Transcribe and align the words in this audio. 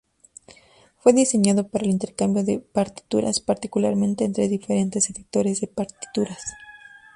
Fue 0.97 1.13
diseñado 1.13 1.67
para 1.67 1.83
el 1.83 1.91
intercambio 1.91 2.43
de 2.43 2.57
partituras, 2.57 3.39
particularmente 3.39 4.23
entre 4.25 4.47
diferentes 4.49 5.07
editores 5.11 5.61
de 5.61 5.67
partituras. 5.67 6.41